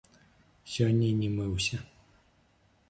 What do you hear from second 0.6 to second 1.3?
Сёння і не